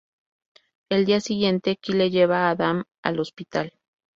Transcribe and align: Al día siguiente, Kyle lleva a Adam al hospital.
Al 0.89 1.05
día 1.05 1.19
siguiente, 1.19 1.77
Kyle 1.79 2.09
lleva 2.09 2.47
a 2.47 2.49
Adam 2.49 2.85
al 3.03 3.19
hospital. 3.19 3.71